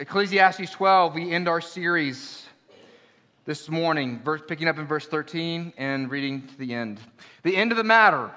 [0.00, 2.46] Ecclesiastes 12, we end our series
[3.46, 7.00] this morning, verse, picking up in verse 13 and reading to the end.
[7.42, 8.30] The end of the matter,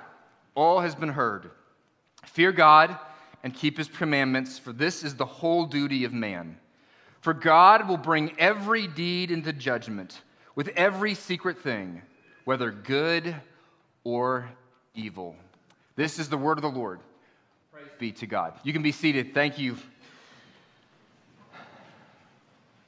[0.55, 1.51] all has been heard.
[2.25, 2.97] Fear God
[3.43, 6.57] and keep his commandments, for this is the whole duty of man.
[7.19, 10.21] For God will bring every deed into judgment
[10.55, 12.01] with every secret thing,
[12.43, 13.35] whether good
[14.03, 14.49] or
[14.95, 15.35] evil.
[15.95, 17.01] This is the word of the Lord.
[17.71, 18.55] Praise be to God.
[18.63, 19.35] You can be seated.
[19.35, 19.77] Thank you.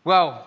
[0.05, 0.45] Well,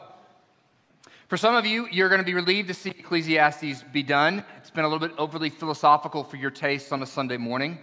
[1.29, 4.45] for some of you, you're going to be relieved to see Ecclesiastes be done.
[4.59, 7.79] It's been a little bit overly philosophical for your taste on a Sunday morning.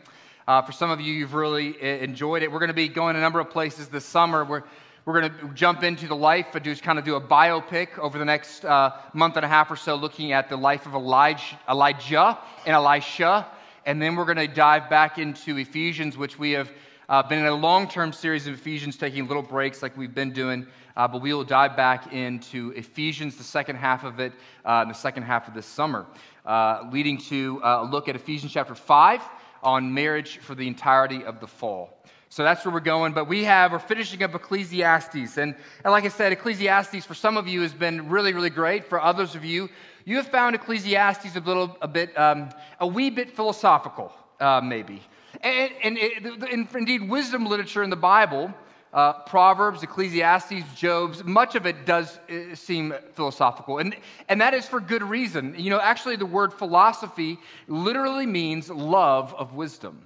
[0.48, 2.52] Uh, for some of you, you've really enjoyed it.
[2.52, 4.46] We're going to be going a number of places this summer.
[4.46, 4.62] We're,
[5.06, 8.26] we're going to jump into the life, just kind of do a biopic over the
[8.26, 12.38] next uh, month and a half or so, looking at the life of Elijah, Elijah
[12.68, 13.48] and Elisha.
[13.88, 16.72] And then we're going to dive back into Ephesians, which we have
[17.10, 20.32] uh, been in a long term series of Ephesians, taking little breaks like we've been
[20.32, 24.34] doing uh, but we will dive back into Ephesians, the second half of it,
[24.66, 26.06] uh, in the second half of this summer,
[26.46, 29.22] uh, leading to uh, a look at Ephesians chapter 5
[29.64, 32.04] on marriage for the entirety of the fall.
[32.34, 33.14] So that's where we're going.
[33.14, 35.38] But we have, we're finishing up Ecclesiastes.
[35.38, 38.86] And, and like I said, Ecclesiastes for some of you has been really, really great.
[38.86, 39.70] For others of you,
[40.06, 42.50] you have found Ecclesiastes a little, a bit, um,
[42.80, 45.04] a wee bit philosophical, uh, maybe.
[45.42, 48.52] And, and, and, indeed, wisdom literature in the Bible
[48.94, 53.80] uh, Proverbs, Ecclesiastes, Job's, much of it does uh, seem philosophical.
[53.80, 53.96] And,
[54.30, 55.56] and that is for good reason.
[55.58, 60.02] You know, actually, the word philosophy literally means love of wisdom.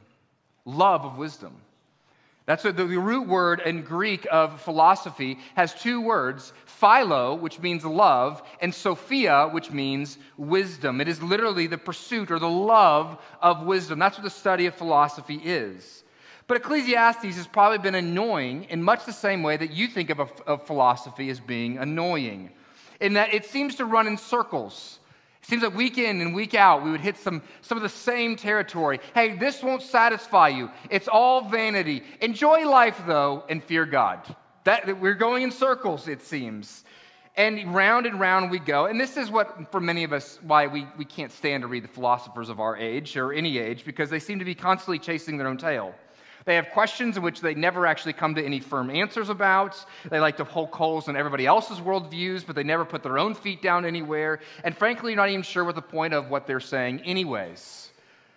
[0.66, 1.54] Love of wisdom.
[2.46, 7.84] That's what the root word in Greek of philosophy has two words philo, which means
[7.84, 11.02] love, and sophia, which means wisdom.
[11.02, 14.00] It is literally the pursuit or the love of wisdom.
[14.00, 16.04] That's what the study of philosophy is.
[16.48, 20.20] But Ecclesiastes has probably been annoying in much the same way that you think of,
[20.20, 22.52] a, of philosophy as being annoying,
[23.02, 25.00] in that it seems to run in circles.
[25.44, 27.90] It seems like week in and week out, we would hit some, some of the
[27.90, 29.00] same territory.
[29.14, 30.72] Hey, this won't satisfy you.
[30.90, 32.02] It's all vanity.
[32.22, 34.20] Enjoy life, though, and fear God.
[34.64, 36.84] That, we're going in circles, it seems.
[37.36, 38.88] And round and round we go.
[38.88, 41.84] And this is what, for many of us, why we, we can't stand to read
[41.84, 45.38] the philosophers of our age or any age, because they seem to be constantly chasing
[45.38, 45.94] their own tail.
[46.48, 49.86] They have questions in which they never actually come to any firm answers about.
[50.10, 53.36] They like to poke holes in everybody else's worldviews, but they never put their own
[53.36, 54.40] feet down anywhere.
[54.64, 57.90] And frankly, you're not even sure what the point of what they're saying, anyways.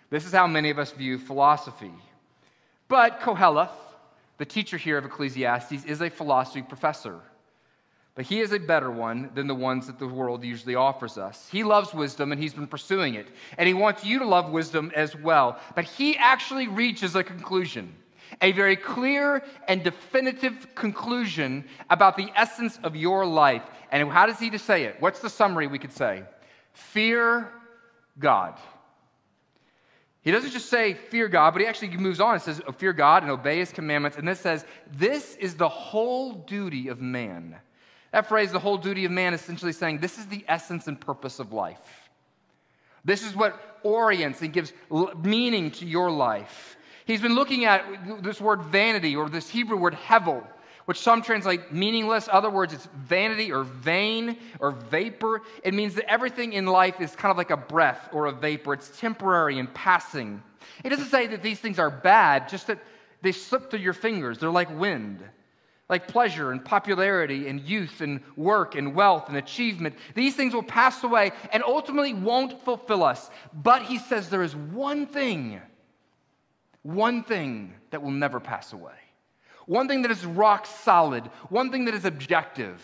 [0.09, 1.93] This is how many of us view philosophy.
[2.89, 3.69] But Koheleth,
[4.39, 7.17] the teacher here of Ecclesiastes, is a philosophy professor.
[8.13, 11.47] But he is a better one than the ones that the world usually offers us.
[11.49, 13.27] He loves wisdom and he's been pursuing it.
[13.57, 15.57] And he wants you to love wisdom as well.
[15.75, 17.95] But he actually reaches a conclusion
[18.41, 23.63] a very clear and definitive conclusion about the essence of your life.
[23.91, 24.95] And how does he say it?
[24.99, 26.23] What's the summary we could say?
[26.71, 27.51] Fear
[28.17, 28.57] God.
[30.21, 32.93] He doesn't just say fear God, but he actually moves on and says, oh, Fear
[32.93, 34.17] God and obey his commandments.
[34.17, 37.55] And this says, This is the whole duty of man.
[38.11, 41.39] That phrase, the whole duty of man, essentially saying this is the essence and purpose
[41.39, 41.79] of life.
[43.05, 44.73] This is what orients and gives
[45.23, 46.77] meaning to your life.
[47.05, 47.83] He's been looking at
[48.21, 50.45] this word vanity or this Hebrew word hevel,
[50.85, 52.29] which some translate meaningless.
[52.31, 55.41] Other words, it's vanity or vain or vapor.
[55.63, 58.73] It means that everything in life is kind of like a breath or a vapor.
[58.73, 60.43] It's temporary and passing.
[60.83, 62.79] It doesn't say that these things are bad, just that
[63.21, 64.37] they slip through your fingers.
[64.37, 65.23] They're like wind
[65.91, 69.93] like pleasure and popularity and youth and work and wealth and achievement.
[70.15, 73.29] These things will pass away and ultimately won't fulfill us.
[73.53, 75.59] But he says there is one thing,
[76.81, 78.95] one thing that will never pass away,
[79.65, 82.81] one thing that is rock solid, one thing that is objective,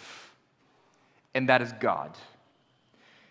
[1.34, 2.12] and that is God.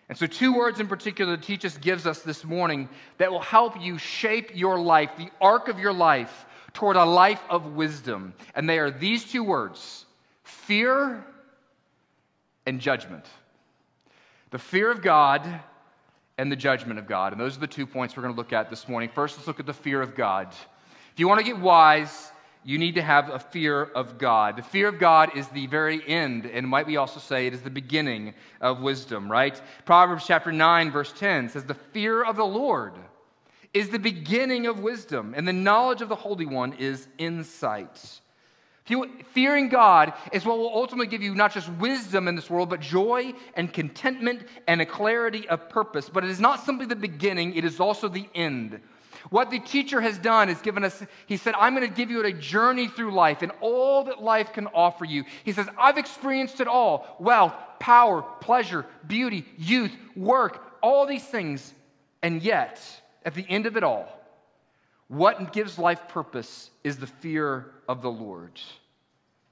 [0.09, 2.89] And so, two words in particular that Teachus gives us this morning
[3.19, 7.43] that will help you shape your life, the arc of your life, toward a life
[7.49, 8.35] of wisdom.
[8.55, 10.05] And they are these two words
[10.45, 11.25] fear
[12.67, 13.25] and judgment.
[14.51, 15.43] The fear of God
[16.37, 17.33] and the judgment of God.
[17.33, 19.09] And those are the two points we're going to look at this morning.
[19.09, 20.49] First, let's look at the fear of God.
[21.15, 22.31] If you want to get wise,
[22.63, 24.59] you need to have a fear of God.
[24.59, 27.63] The fear of God is the very end, and might we also say it is
[27.63, 29.59] the beginning of wisdom, right?
[29.87, 32.93] Proverbs chapter 9, verse 10 says, The fear of the Lord
[33.77, 38.21] is the beginning of wisdom, and the knowledge of the Holy One is insight.
[39.35, 42.81] Fearing God is what will ultimately give you not just wisdom in this world, but
[42.81, 46.09] joy and contentment and a clarity of purpose.
[46.09, 48.81] But it is not simply the beginning, it is also the end.
[49.29, 52.25] What the teacher has done is given us, he said, I'm going to give you
[52.25, 55.25] a journey through life and all that life can offer you.
[55.45, 61.75] He says, I've experienced it all wealth, power, pleasure, beauty, youth, work, all these things.
[62.23, 62.81] And yet,
[63.27, 64.09] at the end of it all,
[65.09, 68.59] what gives life purpose is the fear of the Lord.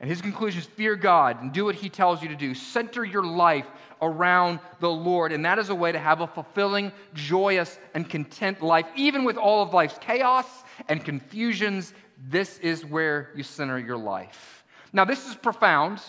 [0.01, 2.55] And his conclusion is fear God and do what he tells you to do.
[2.55, 3.67] Center your life
[4.03, 5.33] around the Lord.
[5.33, 9.37] And that is a way to have a fulfilling, joyous, and content life, even with
[9.37, 10.47] all of life's chaos
[10.89, 11.95] and confusions.
[12.29, 14.65] This is where you center your life.
[14.93, 16.01] Now, this is profound,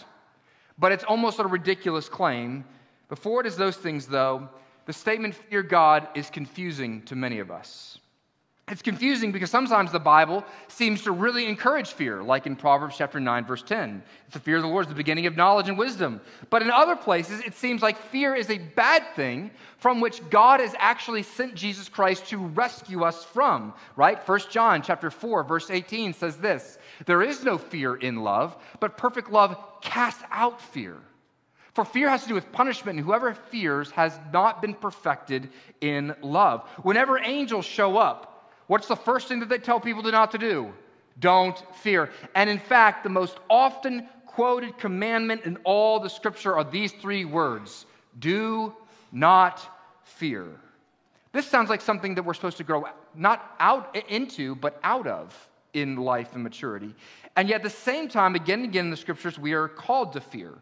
[0.77, 2.65] but it's almost a ridiculous claim.
[3.09, 4.49] Before it is those things, though,
[4.85, 7.99] the statement fear God is confusing to many of us.
[8.67, 13.19] It's confusing because sometimes the Bible seems to really encourage fear, like in Proverbs chapter
[13.19, 14.01] 9, verse 10.
[14.25, 16.19] It's the fear of the Lord is the beginning of knowledge and wisdom.
[16.49, 20.61] But in other places, it seems like fear is a bad thing from which God
[20.61, 24.17] has actually sent Jesus Christ to rescue us from, right?
[24.27, 28.97] 1 John chapter 4, verse 18 says this There is no fear in love, but
[28.97, 30.97] perfect love casts out fear.
[31.75, 35.49] For fear has to do with punishment, and whoever fears has not been perfected
[35.81, 36.67] in love.
[36.81, 38.35] Whenever angels show up,
[38.67, 40.73] What's the first thing that they tell people to not to do?
[41.19, 42.09] Don't fear.
[42.33, 47.25] And in fact, the most often quoted commandment in all the scripture are these three
[47.25, 47.85] words
[48.19, 48.73] do
[49.11, 49.61] not
[50.03, 50.47] fear.
[51.31, 55.49] This sounds like something that we're supposed to grow not out into, but out of
[55.73, 56.95] in life and maturity.
[57.35, 60.13] And yet, at the same time, again and again in the scriptures, we are called
[60.13, 60.53] to fear.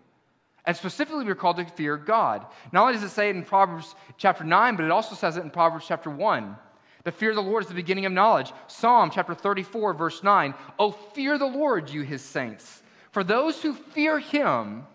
[0.66, 2.46] And specifically, we're called to fear God.
[2.72, 5.44] Not only does it say it in Proverbs chapter 9, but it also says it
[5.44, 6.56] in Proverbs chapter 1.
[7.04, 8.54] The fear of the Lord is the beginning of knowledge.
[8.68, 10.54] Psalm chapter 34, verse 9.
[10.80, 12.82] Oh, fear the Lord, you his saints.
[13.12, 14.86] For those who fear him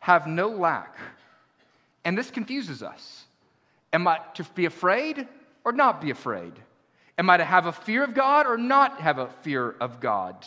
[0.00, 0.96] have no lack.
[2.04, 3.24] And this confuses us.
[3.92, 5.28] Am I to be afraid
[5.64, 6.54] or not be afraid?
[7.18, 10.44] Am I to have a fear of God or not have a fear of God?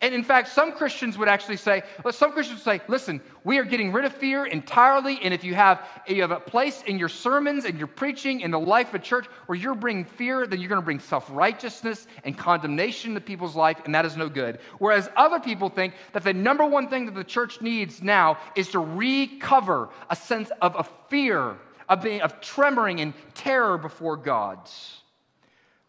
[0.00, 3.64] And in fact, some Christians would actually say, well, some Christians say, listen, we are
[3.64, 5.18] getting rid of fear entirely.
[5.22, 8.52] And if you have, you have a place in your sermons and your preaching in
[8.52, 12.06] the life of church where you're bringing fear, then you're going to bring self righteousness
[12.22, 14.60] and condemnation to people's life, and that is no good.
[14.78, 18.68] Whereas other people think that the number one thing that the church needs now is
[18.68, 21.56] to recover a sense of a fear,
[21.88, 24.60] of, being, of tremoring and terror before God.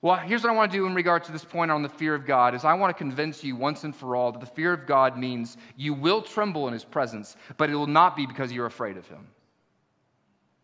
[0.01, 2.15] Well, here's what I want to do in regard to this point on the fear
[2.15, 4.71] of God is I want to convince you once and for all that the fear
[4.71, 8.51] of God means you will tremble in his presence, but it will not be because
[8.51, 9.27] you're afraid of him.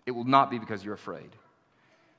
[0.06, 1.32] It will not be because you're afraid.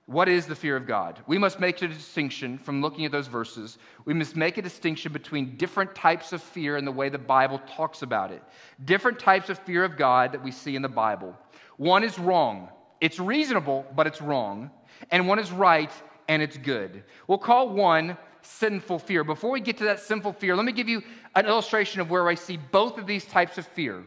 [0.05, 1.19] What is the fear of God?
[1.27, 3.79] We must make a distinction from looking at those verses.
[4.05, 7.61] We must make a distinction between different types of fear and the way the Bible
[7.67, 8.43] talks about it.
[8.85, 11.35] Different types of fear of God that we see in the Bible.
[11.77, 12.69] One is wrong.
[13.01, 14.71] It's reasonable, but it's wrong.
[15.11, 15.91] And one is right,
[16.29, 17.05] and it's good.
[17.27, 19.25] We'll call one sinful fear.
[19.25, 21.03] Before we get to that sinful fear, let me give you
[21.35, 24.05] an illustration of where I see both of these types of fear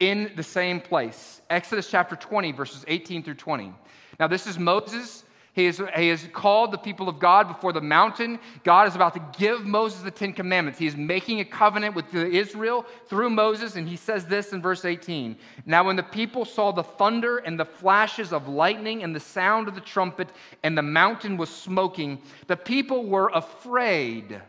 [0.00, 1.40] in the same place.
[1.50, 3.72] Exodus chapter 20, verses 18 through 20.
[4.18, 7.80] Now, this is Moses he has, he has called the people of God before the
[7.80, 8.40] mountain.
[8.64, 10.80] God is about to give Moses the Ten Commandments.
[10.80, 14.84] He is making a covenant with Israel through Moses, and he says this in verse
[14.84, 19.20] 18 Now, when the people saw the thunder and the flashes of lightning and the
[19.20, 20.28] sound of the trumpet,
[20.64, 24.42] and the mountain was smoking, the people were afraid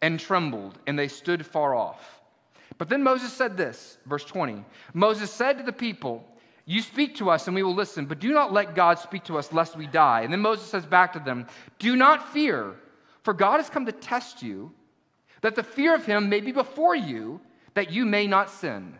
[0.00, 2.20] and trembled, and they stood far off.
[2.78, 4.64] But then Moses said this, verse 20
[4.94, 6.24] Moses said to the people,
[6.66, 9.38] you speak to us and we will listen, but do not let God speak to
[9.38, 10.22] us lest we die.
[10.22, 11.46] And then Moses says back to them,
[11.78, 12.74] Do not fear,
[13.22, 14.72] for God has come to test you,
[15.42, 17.40] that the fear of him may be before you,
[17.74, 18.98] that you may not sin.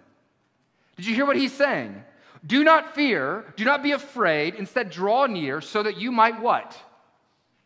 [0.96, 2.04] Did you hear what he's saying?
[2.46, 6.80] Do not fear, do not be afraid, instead draw near so that you might what?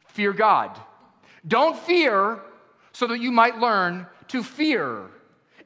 [0.06, 0.80] Fear God.
[1.46, 2.40] Don't fear
[2.92, 5.08] so that you might learn to fear.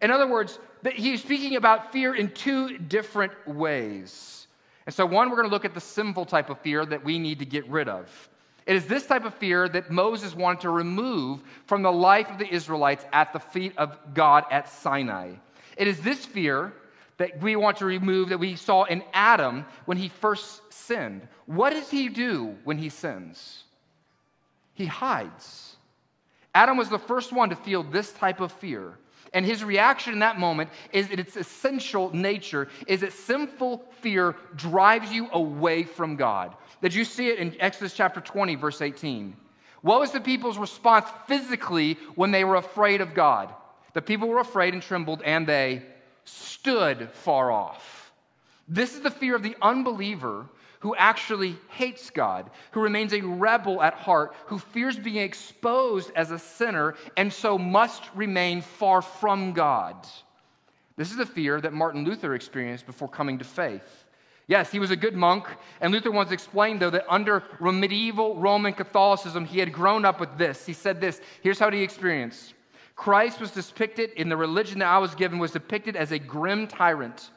[0.02, 4.46] In other words, that he's speaking about fear in two different ways.
[4.84, 7.18] And so, one, we're going to look at the sinful type of fear that we
[7.18, 8.28] need to get rid of.
[8.66, 12.38] It is this type of fear that Moses wanted to remove from the life of
[12.38, 15.32] the Israelites at the feet of God at Sinai.
[15.78, 16.74] It is this fear
[17.16, 21.26] that we want to remove that we saw in Adam when he first sinned.
[21.46, 23.64] What does he do when he sins?
[24.74, 25.76] He hides.
[26.54, 28.98] Adam was the first one to feel this type of fear.
[29.34, 34.36] And his reaction in that moment is that its essential nature is that sinful fear
[34.54, 36.54] drives you away from God.
[36.80, 39.36] Did you see it in Exodus chapter 20, verse 18?
[39.82, 43.52] What was the people's response physically when they were afraid of God?
[43.92, 45.82] The people were afraid and trembled, and they
[46.24, 48.12] stood far off.
[48.68, 50.46] This is the fear of the unbeliever
[50.84, 56.30] who actually hates God, who remains a rebel at heart, who fears being exposed as
[56.30, 59.96] a sinner, and so must remain far from God.
[60.98, 64.04] This is the fear that Martin Luther experienced before coming to faith.
[64.46, 65.46] Yes, he was a good monk,
[65.80, 70.36] and Luther once explained, though, that under medieval Roman Catholicism, he had grown up with
[70.36, 70.66] this.
[70.66, 72.52] He said this here's how he experienced
[72.94, 76.66] Christ was depicted in the religion that I was given, was depicted as a grim
[76.66, 77.30] tyrant,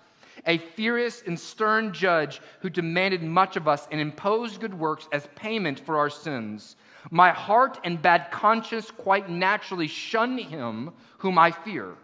[0.46, 5.28] a furious and stern judge who demanded much of us and imposed good works as
[5.36, 6.76] payment for our sins.
[7.10, 11.96] My heart and bad conscience quite naturally shun him whom I fear.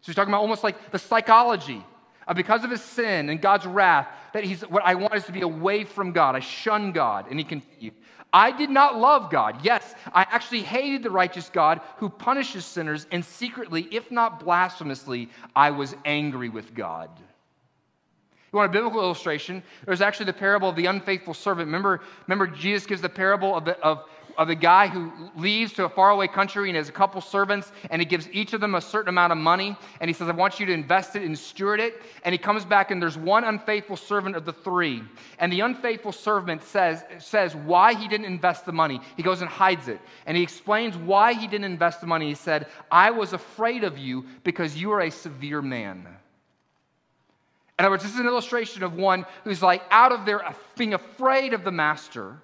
[0.00, 1.84] So he's talking about almost like the psychology
[2.26, 5.32] of because of his sin and God's wrath, that he's what I want is to
[5.32, 6.36] be away from God.
[6.36, 7.26] I shun God.
[7.28, 7.94] And he continued,
[8.32, 9.64] I did not love God.
[9.64, 15.28] Yes, I actually hated the righteous God who punishes sinners, and secretly, if not blasphemously,
[15.54, 17.10] I was angry with God.
[18.54, 19.64] You want a biblical illustration?
[19.84, 21.66] There's actually the parable of the unfaithful servant.
[21.66, 24.04] Remember, remember Jesus gives the parable of, the, of
[24.36, 28.00] of a guy who leaves to a faraway country and has a couple servants, and
[28.00, 29.76] he gives each of them a certain amount of money.
[30.00, 32.02] And he says, I want you to invest it and steward it.
[32.24, 35.02] And he comes back, and there's one unfaithful servant of the three.
[35.38, 39.00] And the unfaithful servant says, says why he didn't invest the money.
[39.16, 40.00] He goes and hides it.
[40.26, 42.28] And he explains why he didn't invest the money.
[42.28, 46.06] He said, I was afraid of you because you are a severe man.
[47.78, 50.94] In other words, this is an illustration of one who's like out of there being
[50.94, 52.36] afraid of the master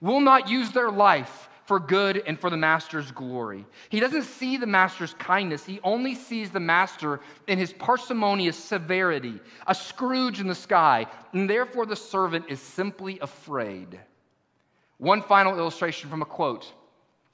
[0.00, 3.64] will not use their life for good and for the master's glory.
[3.88, 9.38] He doesn't see the master's kindness, he only sees the master in his parsimonious severity,
[9.68, 14.00] a Scrooge in the sky, and therefore the servant is simply afraid.
[14.98, 16.72] One final illustration from a quote.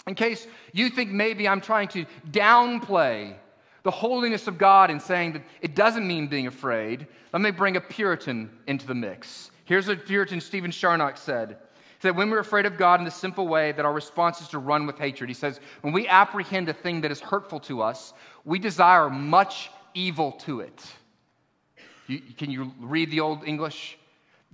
[0.06, 3.34] In case you think maybe I'm trying to downplay
[3.82, 7.76] the holiness of God and saying that it doesn't mean being afraid, let me bring
[7.76, 9.50] a Puritan into the mix.
[9.64, 11.56] Here's what Puritan Stephen Charnock said He
[12.00, 14.58] said, when we're afraid of God in the simple way that our response is to
[14.58, 15.30] run with hatred.
[15.30, 19.70] He says, when we apprehend a thing that is hurtful to us, we desire much
[19.94, 20.84] evil to it.
[22.06, 23.98] You, can you read the Old English?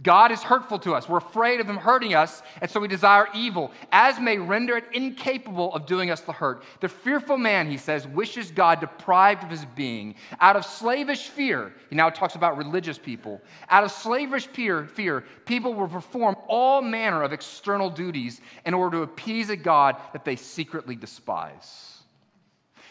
[0.03, 1.09] God is hurtful to us.
[1.09, 4.85] We're afraid of him hurting us, and so we desire evil, as may render it
[4.93, 6.65] incapable of doing us the hurt.
[6.81, 10.17] The fearful man, he says, wishes God deprived of his being.
[10.41, 13.41] Out of slavish fear, he now talks about religious people.
[13.71, 18.99] Out of slavish fear, fear, people will perform all manner of external duties in order
[18.99, 21.94] to appease a God that they secretly despise.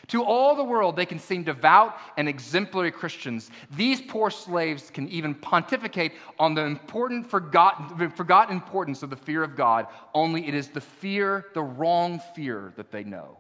[0.07, 3.49] To all the world, they can seem devout and exemplary Christians.
[3.71, 9.43] These poor slaves can even pontificate on the important, forgotten, forgotten importance of the fear
[9.43, 13.37] of God, only it is the fear, the wrong fear, that they know.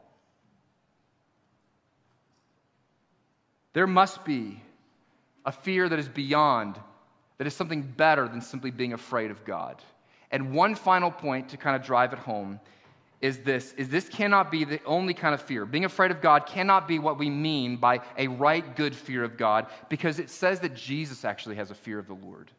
[3.73, 4.61] There must be
[5.45, 6.79] a fear that is beyond,
[7.39, 9.81] that is something better than simply being afraid of God.
[10.31, 12.59] And one final point to kind of drive it home
[13.23, 15.65] is this is this cannot be the only kind of fear.
[15.65, 19.37] Being afraid of God cannot be what we mean by a right good fear of
[19.37, 22.51] God because it says that Jesus actually has a fear of the Lord.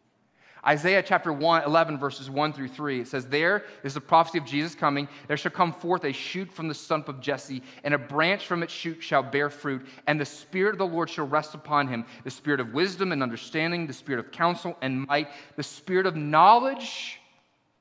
[0.67, 4.47] Isaiah chapter 1, 11, verses 1 through 3, it says, There is the prophecy of
[4.47, 5.07] Jesus coming.
[5.29, 8.63] There shall come forth a shoot from the stump of Jesse, and a branch from
[8.63, 12.07] its shoot shall bear fruit, and the Spirit of the Lord shall rest upon him
[12.25, 16.17] the Spirit of wisdom and understanding, the Spirit of counsel and might, the Spirit of
[16.17, 17.21] knowledge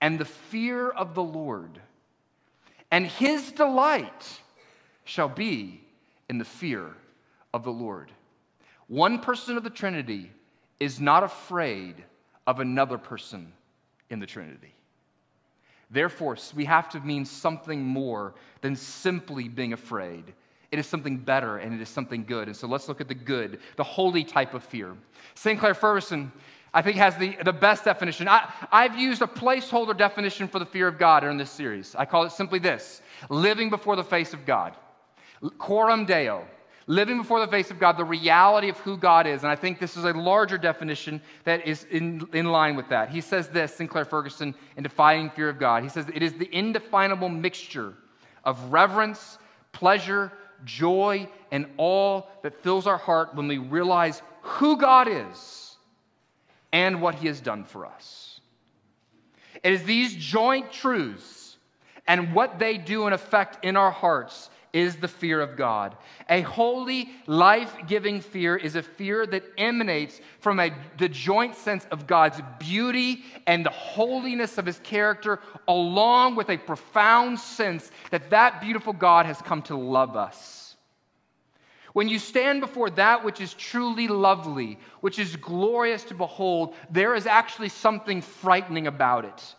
[0.01, 1.79] and the fear of the Lord
[2.93, 4.39] and his delight
[5.03, 5.81] shall be
[6.29, 6.91] in the fear
[7.51, 8.11] of the Lord.
[8.85, 10.29] One person of the Trinity
[10.79, 11.95] is not afraid
[12.45, 13.51] of another person
[14.11, 14.75] in the Trinity.
[15.89, 20.31] Therefore, we have to mean something more than simply being afraid.
[20.71, 22.47] It is something better and it is something good.
[22.47, 24.95] And so let's look at the good, the holy type of fear.
[25.33, 26.31] Sinclair Ferguson
[26.73, 28.27] I think has the, the best definition.
[28.27, 31.95] I, I've used a placeholder definition for the fear of God in this series.
[31.95, 34.75] I call it simply this living before the face of God.
[35.59, 36.47] Coram Deo,
[36.87, 39.43] living before the face of God, the reality of who God is.
[39.43, 43.09] And I think this is a larger definition that is in, in line with that.
[43.09, 45.83] He says this, Sinclair Ferguson, in Defying Fear of God.
[45.83, 47.93] He says, It is the indefinable mixture
[48.43, 49.37] of reverence,
[49.73, 50.31] pleasure,
[50.65, 55.62] joy, and all that fills our heart when we realize who God is
[56.73, 58.41] and what he has done for us.
[59.63, 61.55] It is these joint truths
[62.07, 65.95] and what they do in effect in our hearts is the fear of God.
[66.29, 71.85] A holy, life giving fear is a fear that emanates from a, the joint sense
[71.91, 78.31] of God's beauty and the holiness of his character, along with a profound sense that
[78.31, 80.62] that beautiful God has come to love us.
[81.93, 87.15] When you stand before that which is truly lovely, which is glorious to behold, there
[87.15, 89.55] is actually something frightening about it.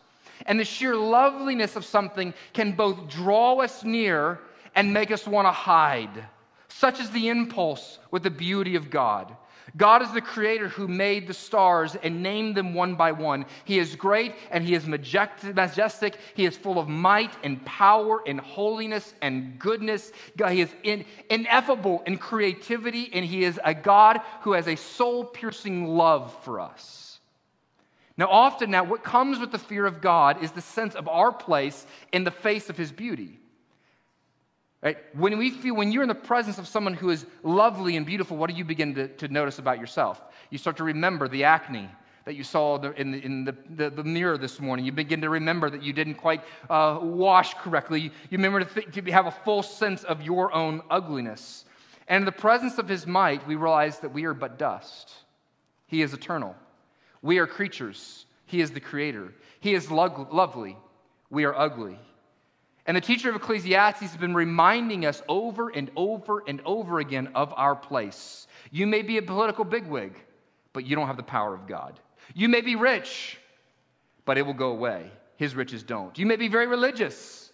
[0.47, 4.41] And the sheer loveliness of something can both draw us near
[4.75, 6.25] and make us want to hide.
[6.69, 9.37] Such is the impulse with the beauty of God.
[9.77, 13.47] God is the creator who made the stars and named them one by one.
[13.65, 16.17] He is great and he is majestic.
[16.35, 20.13] He is full of might and power and holiness and goodness.
[20.49, 25.25] He is in, ineffable in creativity and he is a God who has a soul
[25.25, 27.19] piercing love for us.
[28.17, 31.33] Now, often now, what comes with the fear of God is the sense of our
[31.33, 33.41] place in the face of his beauty.
[34.85, 34.99] Right?
[35.15, 38.37] When we feel, when you're in the presence of someone who is lovely and beautiful,
[38.37, 40.21] what do you begin to, to notice about yourself?
[40.51, 41.89] You start to remember the acne
[42.27, 44.85] that you saw in the, in the, the, the mirror this morning.
[44.85, 48.01] You begin to remember that you didn't quite uh, wash correctly.
[48.01, 51.65] You, remember to, th- to have a full sense of your own ugliness.
[52.07, 55.13] And in the presence of his might, we realize that we are but dust.
[55.87, 56.55] He is eternal.
[57.23, 58.27] We are creatures.
[58.45, 59.33] He is the creator.
[59.61, 60.77] He is lo- lovely.
[61.31, 61.99] We are ugly.
[62.87, 67.29] And the teacher of Ecclesiastes has been reminding us over and over and over again
[67.35, 68.47] of our place.
[68.71, 70.19] You may be a political bigwig,
[70.73, 71.99] but you don't have the power of God.
[72.35, 73.39] You may be rich,
[74.25, 75.11] but it will go away.
[75.37, 76.19] His riches don't.
[76.19, 77.51] You may be very religious,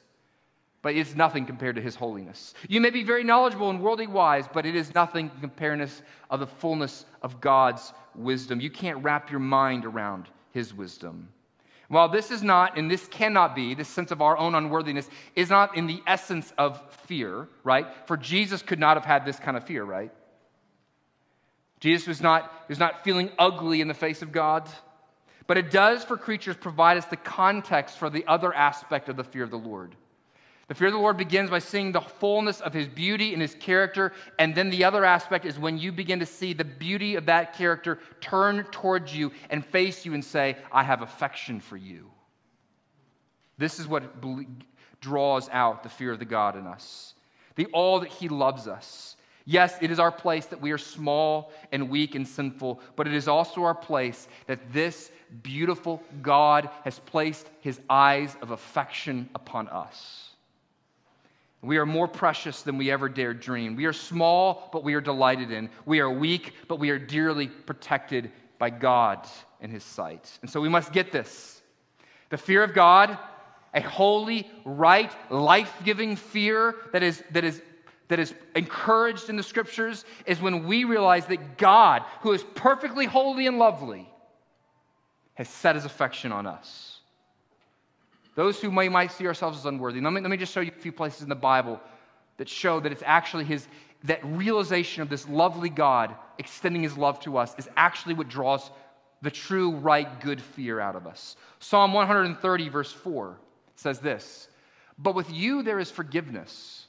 [0.82, 2.54] but it's nothing compared to his holiness.
[2.68, 6.40] You may be very knowledgeable and worldly wise, but it is nothing in comparison of
[6.40, 8.60] the fullness of God's wisdom.
[8.60, 11.28] You can't wrap your mind around his wisdom.
[11.90, 15.50] While this is not, and this cannot be, this sense of our own unworthiness is
[15.50, 17.84] not in the essence of fear, right?
[18.06, 20.12] For Jesus could not have had this kind of fear, right?
[21.80, 24.68] Jesus was not, was not feeling ugly in the face of God.
[25.48, 29.24] But it does for creatures provide us the context for the other aspect of the
[29.24, 29.96] fear of the Lord.
[30.70, 33.56] The fear of the Lord begins by seeing the fullness of his beauty and his
[33.56, 34.12] character.
[34.38, 37.54] And then the other aspect is when you begin to see the beauty of that
[37.54, 42.08] character turn towards you and face you and say, I have affection for you.
[43.58, 44.22] This is what
[45.00, 47.14] draws out the fear of the God in us.
[47.56, 49.16] The all that he loves us.
[49.44, 53.14] Yes, it is our place that we are small and weak and sinful, but it
[53.14, 55.10] is also our place that this
[55.42, 60.29] beautiful God has placed his eyes of affection upon us.
[61.62, 63.76] We are more precious than we ever dared dream.
[63.76, 65.68] We are small, but we are delighted in.
[65.84, 69.26] We are weak, but we are dearly protected by God
[69.60, 70.38] in His sight.
[70.40, 71.60] And so we must get this.
[72.30, 73.18] The fear of God,
[73.74, 77.60] a holy, right, life giving fear that is, that, is,
[78.08, 83.04] that is encouraged in the scriptures, is when we realize that God, who is perfectly
[83.04, 84.08] holy and lovely,
[85.34, 86.89] has set His affection on us.
[88.34, 90.00] Those who may, might see ourselves as unworthy.
[90.00, 91.80] Let me, let me just show you a few places in the Bible
[92.36, 93.66] that show that it's actually his,
[94.04, 98.70] that realization of this lovely God extending his love to us is actually what draws
[99.22, 101.36] the true, right, good fear out of us.
[101.58, 103.38] Psalm 130, verse 4
[103.76, 104.48] says this
[104.98, 106.86] But with you there is forgiveness,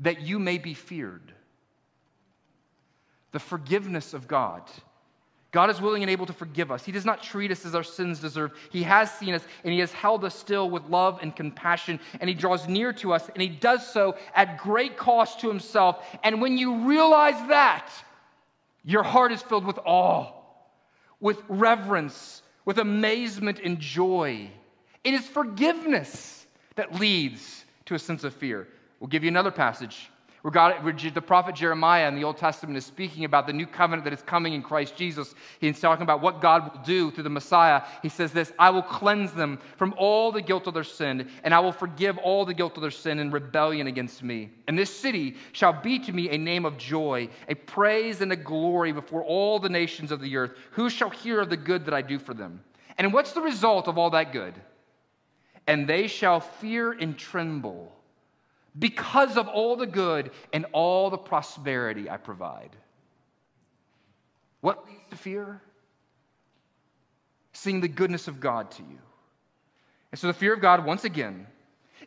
[0.00, 1.32] that you may be feared.
[3.32, 4.62] The forgiveness of God.
[5.50, 6.84] God is willing and able to forgive us.
[6.84, 8.52] He does not treat us as our sins deserve.
[8.70, 12.28] He has seen us and He has held us still with love and compassion, and
[12.28, 16.04] He draws near to us, and He does so at great cost to Himself.
[16.22, 17.90] And when you realize that,
[18.84, 20.32] your heart is filled with awe,
[21.20, 24.50] with reverence, with amazement and joy.
[25.02, 28.68] It is forgiveness that leads to a sense of fear.
[29.00, 30.10] We'll give you another passage
[30.42, 30.52] where
[30.92, 34.22] the prophet Jeremiah in the Old Testament is speaking about the new covenant that is
[34.22, 35.34] coming in Christ Jesus.
[35.60, 37.82] He's talking about what God will do through the Messiah.
[38.02, 41.52] He says this I will cleanse them from all the guilt of their sin, and
[41.52, 44.50] I will forgive all the guilt of their sin and rebellion against me.
[44.68, 48.36] And this city shall be to me a name of joy, a praise and a
[48.36, 50.52] glory before all the nations of the earth.
[50.72, 52.62] Who shall hear of the good that I do for them?
[52.96, 54.54] And what's the result of all that good?
[55.66, 57.92] And they shall fear and tremble
[58.78, 62.70] because of all the good and all the prosperity I provide.
[64.60, 65.60] What leads to fear?
[67.52, 68.98] Seeing the goodness of God to you.
[70.12, 71.46] And so the fear of God, once again,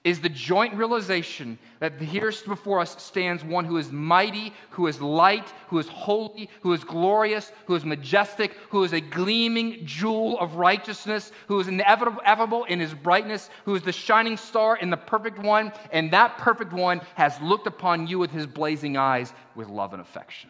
[0.04, 5.00] is the joint realization that here before us stands one who is mighty, who is
[5.00, 10.40] light, who is holy, who is glorious, who is majestic, who is a gleaming jewel
[10.40, 14.98] of righteousness, who is inevitable in his brightness, who is the shining star and the
[14.98, 19.68] perfect one, and that perfect one has looked upon you with his blazing eyes with
[19.68, 20.50] love and affection.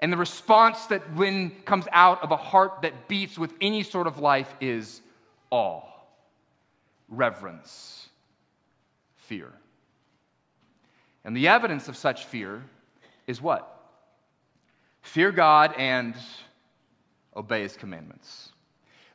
[0.00, 4.06] And the response that when comes out of a heart that beats with any sort
[4.06, 5.02] of life is
[5.50, 5.95] awe
[7.08, 8.08] reverence,
[9.16, 9.52] fear.
[11.24, 12.62] And the evidence of such fear
[13.26, 13.72] is what?
[15.02, 16.14] Fear God and
[17.36, 18.50] obey his commandments.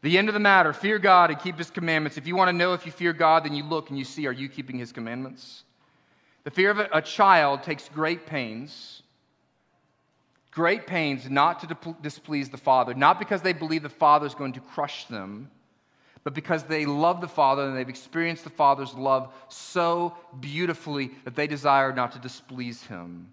[0.01, 2.17] The end of the matter fear God and keep his commandments.
[2.17, 4.27] If you want to know if you fear God, then you look and you see,
[4.27, 5.63] are you keeping his commandments?
[6.43, 9.03] The fear of a, child takes great pains,
[10.49, 14.53] great pains not to displease the father, not because they believe the father is going
[14.53, 15.51] to crush them,
[16.23, 21.35] but because they love the father and they've experienced the father's love so beautifully that
[21.35, 23.31] they desire not to displease him.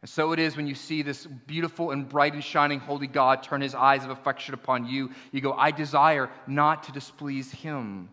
[0.00, 3.42] And so it is when you see this beautiful and bright and shining holy God
[3.42, 8.08] turn his eyes of affection upon you, you go, I desire not to displease him.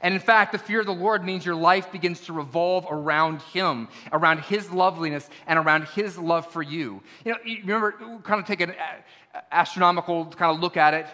[0.00, 3.42] And in fact, the fear of the Lord means your life begins to revolve around
[3.42, 7.02] Him, around His loveliness, and around His love for you.
[7.24, 8.74] You know, you remember, kind of take an
[9.50, 11.06] astronomical kind of look at it.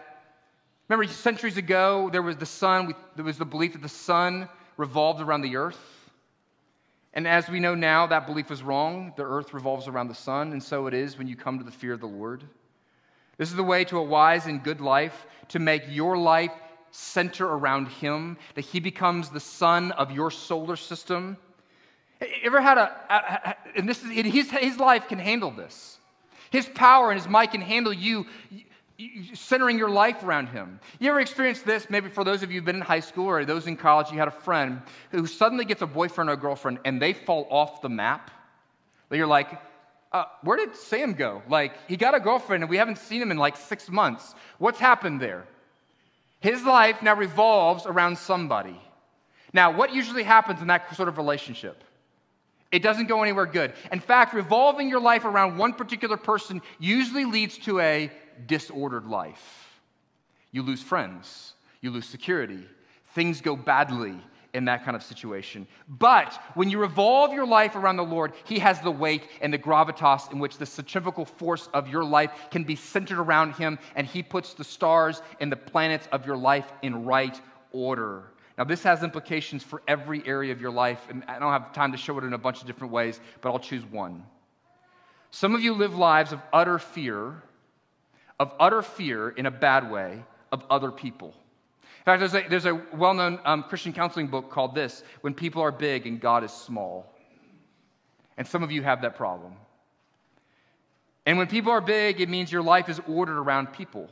[0.91, 5.21] Remember, centuries ago, there was the sun, there was the belief that the sun revolved
[5.21, 5.79] around the earth.
[7.15, 9.13] And as we know now, that belief is wrong.
[9.17, 11.71] The earth revolves around the sun, and so it is when you come to the
[11.71, 12.43] fear of the Lord.
[13.37, 16.51] This is the way to a wise and good life, to make your life
[16.91, 21.37] center around Him, that He becomes the sun of your solar system.
[22.43, 25.99] Ever had a and this is, his, his life can handle this.
[26.51, 28.27] His power and His might can handle you
[29.35, 30.81] centering your life around him.
[30.99, 31.89] You ever experienced this?
[31.91, 34.19] Maybe for those of you who've been in high school or those in college, you
[34.19, 37.83] had a friend who suddenly gets a boyfriend or a girlfriend and they fall off
[37.83, 38.31] the map.
[39.11, 39.61] You're like,
[40.13, 41.43] uh, where did Sam go?
[41.49, 44.35] Like, he got a girlfriend and we haven't seen him in like six months.
[44.59, 45.47] What's happened there?
[46.41, 48.81] His life now revolves around somebody.
[49.53, 51.85] Now, what usually happens in that sort of relationship?
[52.73, 53.73] It doesn't go anywhere good.
[53.91, 58.11] In fact, revolving your life around one particular person usually leads to a
[58.47, 59.81] disordered life.
[60.53, 62.65] You lose friends, you lose security,
[63.15, 64.17] things go badly
[64.53, 65.67] in that kind of situation.
[65.89, 69.59] But when you revolve your life around the Lord, He has the weight and the
[69.59, 74.07] gravitas in which the centrifugal force of your life can be centered around Him, and
[74.07, 77.41] He puts the stars and the planets of your life in right
[77.73, 78.25] order.
[78.59, 81.93] Now, this has implications for every area of your life, and I don't have time
[81.93, 84.25] to show it in a bunch of different ways, but I'll choose one.
[85.31, 87.43] Some of you live lives of utter fear
[88.41, 91.29] of utter fear in a bad way of other people.
[91.99, 95.35] In fact, there's a, there's a well known um, Christian counseling book called this When
[95.35, 97.07] People Are Big and God is Small.
[98.39, 99.53] And some of you have that problem.
[101.27, 104.09] And when people are big, it means your life is ordered around people.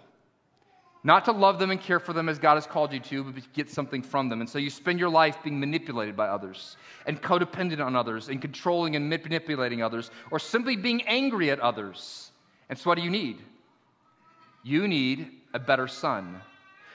[1.02, 3.42] Not to love them and care for them as God has called you to, but
[3.42, 4.42] to get something from them.
[4.42, 8.42] And so you spend your life being manipulated by others and codependent on others and
[8.42, 12.32] controlling and manipulating others or simply being angry at others.
[12.68, 13.38] And so, what do you need?
[14.62, 16.40] You need a better sun.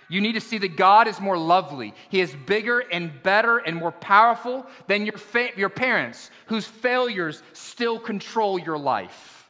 [0.09, 1.93] You need to see that God is more lovely.
[2.09, 7.41] He is bigger and better and more powerful than your, fa- your parents, whose failures
[7.53, 9.49] still control your life.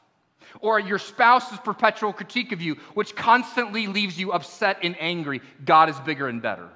[0.60, 5.42] Or your spouse's perpetual critique of you, which constantly leaves you upset and angry.
[5.64, 6.68] God is bigger and better.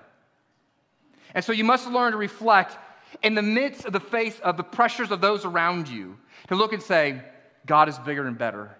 [1.34, 2.76] And so you must learn to reflect
[3.22, 6.72] in the midst of the face of the pressures of those around you, to look
[6.72, 7.22] and say,
[7.64, 8.76] God is bigger and better.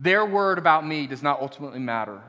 [0.00, 2.20] Their word about me does not ultimately matter.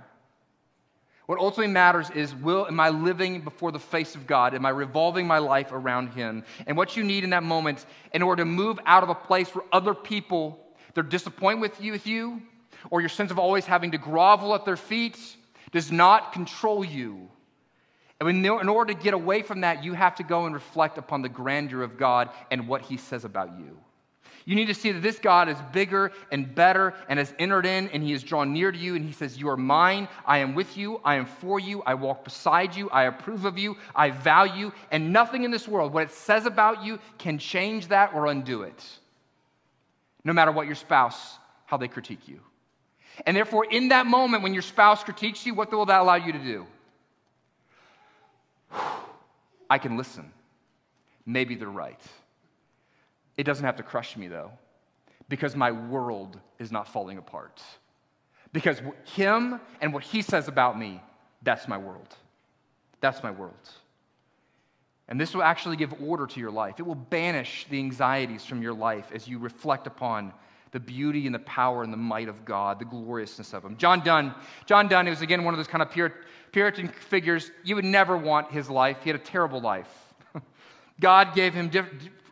[1.25, 4.53] What ultimately matters is will am I living before the face of God?
[4.53, 6.43] Am I revolving my life around him?
[6.67, 9.55] And what you need in that moment in order to move out of a place
[9.55, 10.59] where other people
[10.93, 12.41] they're disappointed with you with you
[12.89, 15.17] or your sense of always having to grovel at their feet
[15.71, 17.29] does not control you.
[18.19, 21.21] And in order to get away from that, you have to go and reflect upon
[21.21, 23.79] the grandeur of God and what he says about you.
[24.45, 27.89] You need to see that this God is bigger and better and has entered in
[27.89, 30.07] and he has drawn near to you and he says, You are mine.
[30.25, 30.99] I am with you.
[31.03, 31.83] I am for you.
[31.83, 32.89] I walk beside you.
[32.89, 33.77] I approve of you.
[33.95, 34.71] I value.
[34.89, 38.63] And nothing in this world, what it says about you, can change that or undo
[38.63, 38.83] it.
[40.23, 42.39] No matter what your spouse, how they critique you.
[43.25, 46.31] And therefore, in that moment when your spouse critiques you, what will that allow you
[46.31, 46.65] to do?
[49.69, 50.31] I can listen.
[51.25, 51.99] Maybe they're right.
[53.37, 54.51] It doesn't have to crush me, though,
[55.29, 57.61] because my world is not falling apart.
[58.53, 61.01] Because him and what he says about me,
[61.41, 62.15] that's my world.
[62.99, 63.69] That's my world.
[65.07, 66.75] And this will actually give order to your life.
[66.79, 70.33] It will banish the anxieties from your life as you reflect upon
[70.71, 73.75] the beauty and the power and the might of God, the gloriousness of Him.
[73.75, 74.33] John Donne,
[74.65, 75.91] John Donne was again one of those kind of
[76.51, 77.51] Puritan figures.
[77.63, 78.97] You would never want his life.
[79.03, 79.89] He had a terrible life.
[81.01, 81.69] God gave him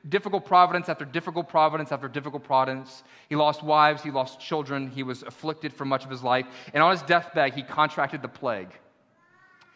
[0.07, 3.03] difficult providence after difficult providence after difficult providence.
[3.27, 6.45] He lost wives, he lost children, he was afflicted for much of his life.
[6.73, 8.69] And on his deathbed, he contracted the plague.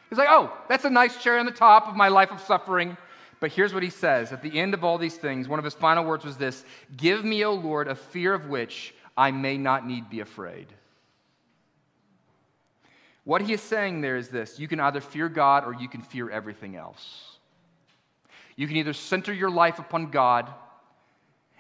[0.09, 2.95] He's like, oh, that's a nice cherry on the top of my life of suffering.
[3.39, 5.73] But here's what he says at the end of all these things, one of his
[5.73, 6.63] final words was this
[6.95, 10.67] Give me, O Lord, a fear of which I may not need be afraid.
[13.25, 16.01] What he is saying there is this you can either fear God or you can
[16.01, 17.32] fear everything else.
[18.55, 20.51] You can either center your life upon God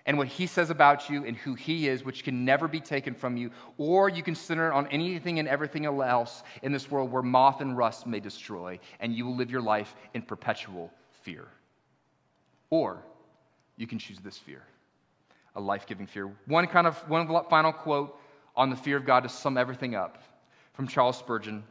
[0.05, 3.13] and what he says about you and who he is, which can never be taken
[3.13, 7.21] from you, or you can center on anything and everything else in this world where
[7.21, 11.47] moth and rust may destroy, and you will live your life in perpetual fear.
[12.69, 13.03] Or
[13.77, 14.63] you can choose this fear,
[15.55, 16.29] a life giving fear.
[16.47, 18.19] One kind of one final quote
[18.55, 20.21] on the fear of God to sum everything up
[20.73, 21.63] from Charles Spurgeon.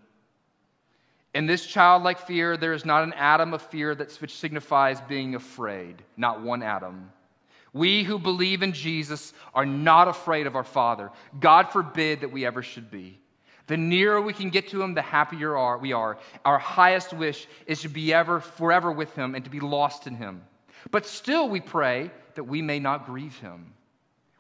[1.35, 5.35] In this childlike fear, there is not an atom of fear that, which signifies being
[5.35, 7.11] afraid, not one atom.
[7.73, 11.11] We who believe in Jesus are not afraid of our Father.
[11.40, 13.18] God forbid that we ever should be.
[13.66, 16.18] The nearer we can get to Him, the happier we are.
[16.45, 20.14] Our highest wish is to be ever, forever with Him and to be lost in
[20.14, 20.42] Him.
[20.90, 23.73] But still, we pray that we may not grieve Him.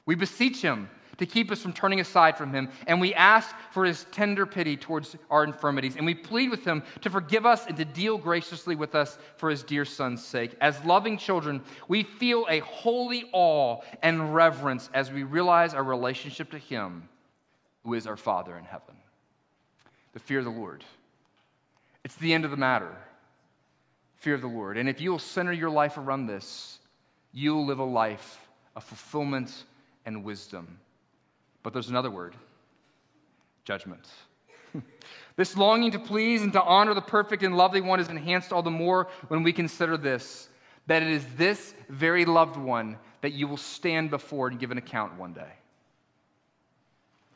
[0.04, 0.90] We beseech Him
[1.22, 2.68] to keep us from turning aside from him.
[2.88, 5.94] And we ask for his tender pity towards our infirmities.
[5.94, 9.48] And we plead with him to forgive us and to deal graciously with us for
[9.48, 10.56] his dear son's sake.
[10.60, 16.50] As loving children, we feel a holy awe and reverence as we realize our relationship
[16.50, 17.08] to him,
[17.84, 18.96] who is our Father in heaven.
[20.14, 20.84] The fear of the Lord.
[22.02, 22.90] It's the end of the matter.
[24.16, 24.76] Fear of the Lord.
[24.76, 26.80] And if you will center your life around this,
[27.32, 28.40] you will live a life
[28.74, 29.52] of fulfillment
[30.04, 30.78] and wisdom.
[31.62, 32.34] But there's another word
[33.64, 34.08] judgment.
[35.36, 38.62] this longing to please and to honor the perfect and lovely one is enhanced all
[38.62, 40.48] the more when we consider this
[40.88, 44.78] that it is this very loved one that you will stand before and give an
[44.78, 45.52] account one day.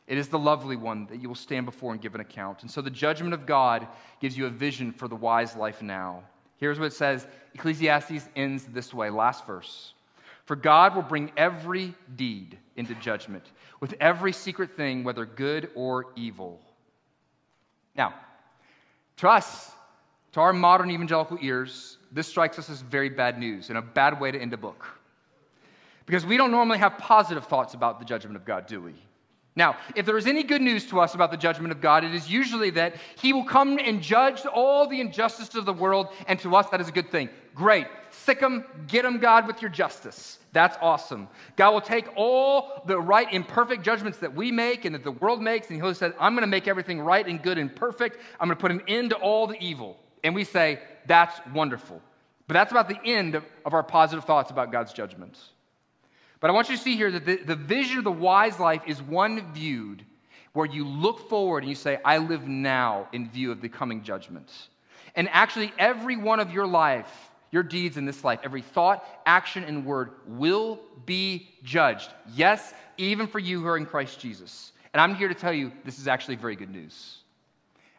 [0.05, 2.61] It is the lovely one that you will stand before and give an account.
[2.61, 3.87] And so the judgment of God
[4.19, 6.23] gives you a vision for the wise life now.
[6.57, 9.93] Here's what it says Ecclesiastes ends this way, last verse.
[10.47, 13.43] For God will bring every deed into judgment,
[13.81, 16.61] with every secret thing, whether good or evil.
[17.97, 18.13] Now,
[19.17, 19.71] to us,
[20.31, 24.21] to our modern evangelical ears, this strikes us as very bad news and a bad
[24.21, 24.87] way to end a book.
[26.05, 28.93] Because we don't normally have positive thoughts about the judgment of God, do we?
[29.57, 32.13] Now, if there is any good news to us about the judgment of God, it
[32.13, 36.39] is usually that He will come and judge all the injustice of the world, and
[36.41, 37.27] to us, that is a good thing.
[37.55, 37.87] Great.
[38.11, 40.37] Sic them, get them, God, with your justice.
[40.53, 41.27] That's awesome.
[41.55, 45.41] God will take all the right, imperfect judgments that we make and that the world
[45.41, 48.19] makes, and He'll say, I'm going to make everything right and good and perfect.
[48.39, 49.97] I'm going to put an end to all the evil.
[50.23, 51.99] And we say, That's wonderful.
[52.47, 55.49] But that's about the end of, of our positive thoughts about God's judgments.
[56.39, 58.81] But I want you to see here that the, the vision of the wise life
[58.85, 60.03] is one viewed
[60.53, 64.03] where you look forward and you say, I live now in view of the coming
[64.03, 64.69] judgments.
[65.15, 67.11] And actually, every one of your life,
[67.51, 72.09] your deeds in this life, every thought, action, and word will be judged.
[72.35, 74.71] Yes, even for you who are in Christ Jesus.
[74.93, 77.17] And I'm here to tell you this is actually very good news.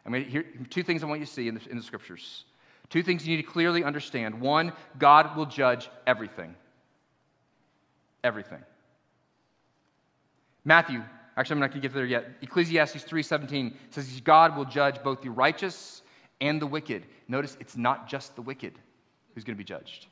[0.07, 2.45] Going to hear two things I want you to see in the, in the scriptures.
[2.89, 4.41] Two things you need to clearly understand.
[4.41, 6.55] One, God will judge everything
[8.23, 8.59] everything.
[10.65, 11.01] Matthew,
[11.37, 12.29] actually, I'm not going to get there yet.
[12.41, 16.01] Ecclesiastes 3:17 says God will judge both the righteous
[16.41, 17.05] and the wicked.
[17.27, 18.73] Notice it's not just the wicked
[19.33, 20.07] who's going to be judged.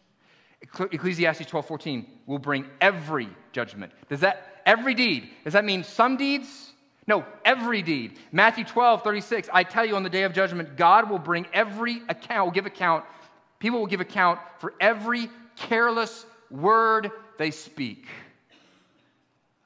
[0.62, 3.92] Ecclesiastes 12:14 will bring every judgment.
[4.10, 5.30] Does that every deed?
[5.44, 6.74] Does that mean some deeds?
[7.08, 8.20] No, every deed.
[8.34, 12.02] Matthew 12, 36, I tell you on the day of judgment, God will bring every
[12.10, 13.06] account, will give account,
[13.60, 18.08] people will give account for every careless word they speak.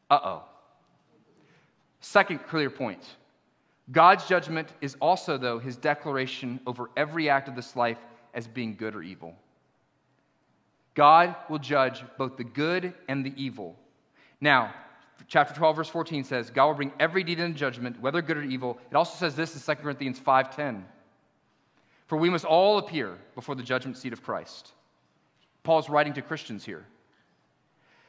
[0.10, 0.44] Uh oh.
[2.02, 3.04] Second clear point
[3.92, 8.00] God's judgment is also, though, his declaration over every act of this life
[8.34, 9.36] as being good or evil.
[10.94, 13.76] God will judge both the good and the evil.
[14.40, 14.74] Now,
[15.28, 18.44] chapter 12, verse 14 says, God will bring every deed into judgment, whether good or
[18.44, 18.78] evil.
[18.90, 20.84] It also says this in 2 Corinthians 5:10.
[22.08, 24.74] For we must all appear before the judgment seat of Christ.
[25.64, 26.86] Paul's writing to Christians here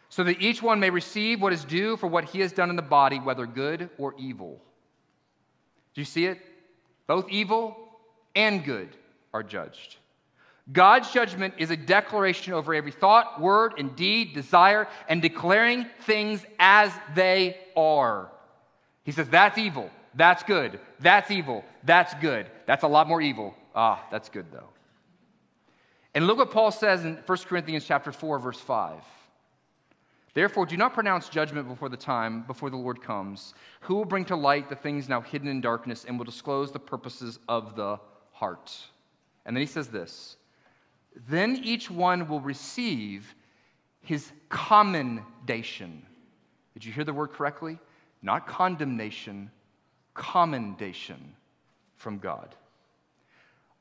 [0.08, 2.76] so that each one may receive what is due for what he has done in
[2.76, 4.60] the body, whether good or evil.
[5.94, 6.38] Do you see it?
[7.06, 7.76] Both evil
[8.34, 8.90] and good
[9.32, 9.96] are judged.
[10.70, 16.44] God's judgment is a declaration over every thought, word, and deed, desire, and declaring things
[16.58, 18.30] as they are.
[19.04, 19.90] He says, That's evil.
[20.14, 20.78] That's good.
[21.00, 21.64] That's evil.
[21.84, 22.46] That's good.
[22.66, 23.54] That's a lot more evil.
[23.74, 24.68] Ah, that's good though.
[26.14, 29.00] And look what Paul says in 1 Corinthians chapter 4 verse 5.
[30.34, 34.24] Therefore, do not pronounce judgment before the time, before the Lord comes, who will bring
[34.26, 37.98] to light the things now hidden in darkness and will disclose the purposes of the
[38.32, 38.74] heart.
[39.44, 40.36] And then he says this
[41.28, 43.34] then each one will receive
[44.00, 46.06] his commendation.
[46.74, 47.78] Did you hear the word correctly?
[48.22, 49.50] Not condemnation,
[50.14, 51.34] commendation
[51.96, 52.54] from God.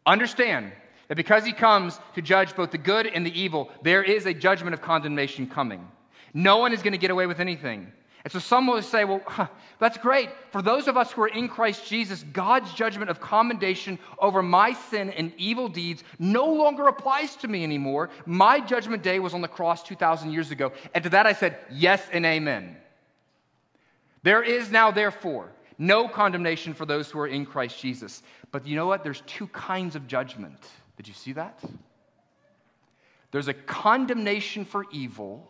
[0.06, 0.74] Understand
[1.12, 4.34] that because he comes to judge both the good and the evil, there is a
[4.34, 5.86] judgment of condemnation coming.
[6.34, 7.92] No one is going to get away with anything.
[8.24, 9.48] And so some will say, well, huh,
[9.78, 10.30] that's great.
[10.54, 14.72] For those of us who are in Christ Jesus, God's judgment of commendation over my
[14.72, 18.10] sin and evil deeds no longer applies to me anymore.
[18.26, 20.72] My judgment day was on the cross 2,000 years ago.
[20.96, 22.78] And to that I said, yes and amen.
[24.24, 28.24] There is now, therefore, no condemnation for those who are in Christ Jesus.
[28.54, 29.04] But you know what?
[29.04, 30.70] There's two kinds of judgment.
[30.98, 31.60] Did you see that?
[33.32, 35.50] There's a condemnation for evil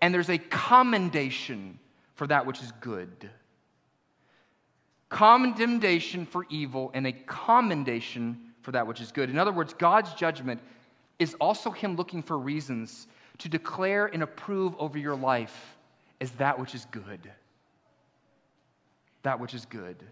[0.00, 1.78] and there's a commendation
[2.14, 3.30] for that which is good.
[5.08, 9.30] Commendation for evil and a commendation for that which is good.
[9.30, 10.60] In other words, God's judgment
[11.18, 13.06] is also Him looking for reasons
[13.38, 15.76] to declare and approve over your life
[16.20, 17.30] as that which is good.
[19.22, 20.02] That which is good.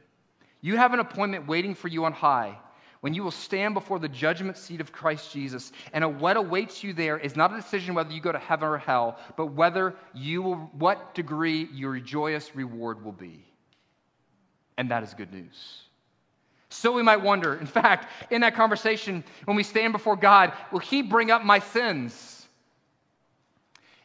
[0.60, 2.58] You have an appointment waiting for you on high
[3.04, 5.72] when you will stand before the judgment seat of Christ Jesus.
[5.92, 8.78] And what awaits you there is not a decision whether you go to heaven or
[8.78, 13.44] hell, but whether you will, what degree your joyous reward will be.
[14.78, 15.82] And that is good news.
[16.70, 20.78] So we might wonder, in fact, in that conversation, when we stand before God, will
[20.78, 22.46] He bring up my sins?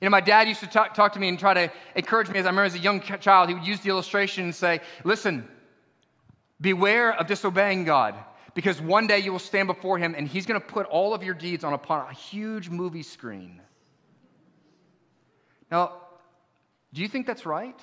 [0.02, 2.38] You know, my dad used to talk, talk, to me and try to encourage me
[2.40, 3.48] as I remember as a young child.
[3.48, 5.48] He would use the illustration and say, Listen,
[6.60, 8.16] beware of disobeying God
[8.60, 11.24] because one day you will stand before him and he's going to put all of
[11.24, 13.62] your deeds on upon a huge movie screen.
[15.72, 15.94] Now,
[16.92, 17.80] do you think that's right?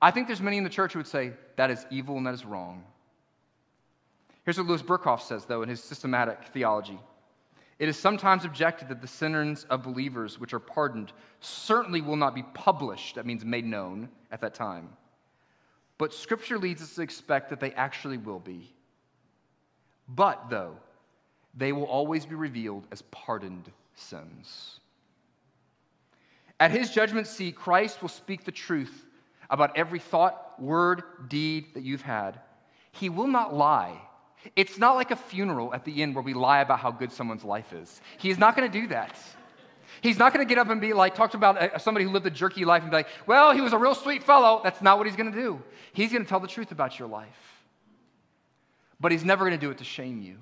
[0.00, 2.34] I think there's many in the church who would say that is evil and that
[2.34, 2.84] is wrong.
[4.44, 7.00] Here's what Louis Berkhof says, though, in his systematic theology.
[7.80, 12.32] It is sometimes objected that the sins of believers which are pardoned certainly will not
[12.32, 14.90] be published, that means made known at that time.
[15.98, 18.72] But Scripture leads us to expect that they actually will be.
[20.08, 20.76] But, though,
[21.56, 24.80] they will always be revealed as pardoned sins.
[26.60, 29.04] At his judgment seat, Christ will speak the truth
[29.50, 32.40] about every thought, word, deed that you've had.
[32.92, 34.00] He will not lie.
[34.54, 37.44] It's not like a funeral at the end where we lie about how good someone's
[37.44, 38.00] life is.
[38.18, 39.16] He's not going to do that.
[40.00, 42.26] He's not going to get up and be like, talked about uh, somebody who lived
[42.26, 44.60] a jerky life and be like, well, he was a real sweet fellow.
[44.62, 45.62] That's not what he's going to do.
[45.92, 47.55] He's going to tell the truth about your life
[49.00, 50.36] but he's never going to do it to shame you.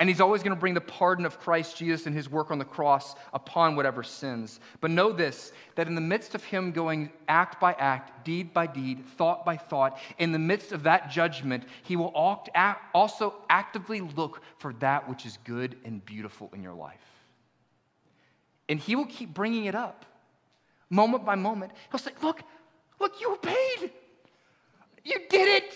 [0.00, 2.58] And he's always going to bring the pardon of Christ Jesus and his work on
[2.58, 4.58] the cross upon whatever sins.
[4.80, 8.66] But know this that in the midst of him going act by act, deed by
[8.66, 14.40] deed, thought by thought, in the midst of that judgment, he will also actively look
[14.56, 16.96] for that which is good and beautiful in your life.
[18.70, 20.06] And he will keep bringing it up
[20.88, 21.72] moment by moment.
[21.90, 22.42] He'll say, Look,
[22.98, 23.90] look, you obeyed.
[25.04, 25.74] You did it.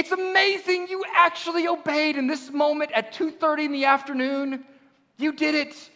[0.00, 4.64] It's amazing you actually obeyed in this moment at 2:30 in the afternoon.
[5.18, 5.90] You did it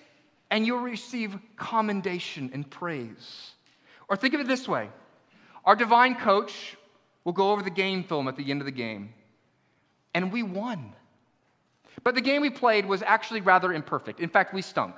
[0.51, 3.53] and you'll receive commendation and praise.
[4.07, 4.91] Or think of it this way.
[5.65, 6.77] Our divine coach
[7.25, 9.15] will go over the game film at the end of the game.
[10.13, 10.93] And we won.
[12.03, 14.21] But the game we played was actually rather imperfect.
[14.21, 14.97] In fact, we stunk.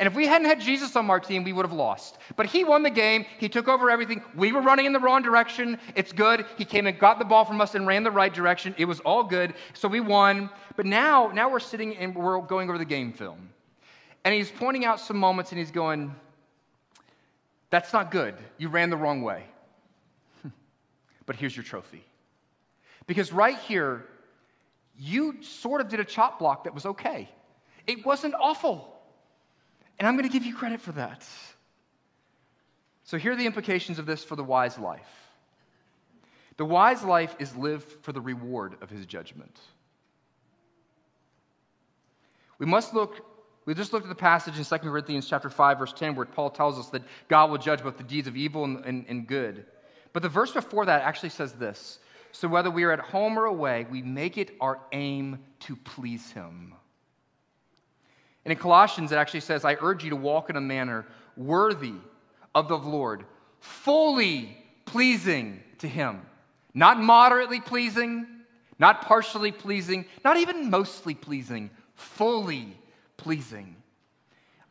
[0.00, 2.16] And if we hadn't had Jesus on our team, we would have lost.
[2.34, 3.26] But he won the game.
[3.38, 4.22] He took over everything.
[4.34, 5.78] We were running in the wrong direction.
[5.94, 6.46] It's good.
[6.56, 8.74] He came and got the ball from us and ran the right direction.
[8.78, 9.52] It was all good.
[9.74, 10.48] So we won.
[10.74, 13.50] But now, now we're sitting and we're going over the game film.
[14.24, 16.14] And he's pointing out some moments and he's going,
[17.68, 18.36] That's not good.
[18.56, 19.44] You ran the wrong way.
[21.26, 22.06] but here's your trophy.
[23.06, 24.06] Because right here,
[24.98, 27.28] you sort of did a chop block that was okay.
[27.86, 28.89] It wasn't awful.
[30.00, 31.24] And I'm going to give you credit for that.
[33.04, 35.08] So, here are the implications of this for the wise life
[36.56, 39.58] the wise life is lived for the reward of his judgment.
[42.58, 43.24] We must look,
[43.64, 46.50] we just looked at the passage in 2 Corinthians chapter 5, verse 10, where Paul
[46.50, 49.64] tells us that God will judge both the deeds of evil and, and, and good.
[50.12, 51.98] But the verse before that actually says this
[52.32, 56.30] So whether we are at home or away, we make it our aim to please
[56.30, 56.74] him.
[58.50, 61.94] And in Colossians, it actually says, I urge you to walk in a manner worthy
[62.52, 63.24] of the Lord,
[63.60, 66.22] fully pleasing to Him.
[66.74, 68.26] Not moderately pleasing,
[68.76, 72.76] not partially pleasing, not even mostly pleasing, fully
[73.16, 73.76] pleasing.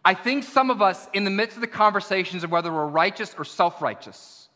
[0.03, 3.33] I think some of us, in the midst of the conversations of whether we're righteous
[3.37, 4.49] or self righteous,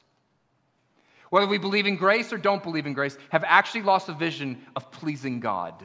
[1.29, 4.61] whether we believe in grace or don't believe in grace, have actually lost a vision
[4.75, 5.75] of pleasing God.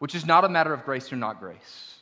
[0.00, 1.95] which is not a matter of grace or not grace.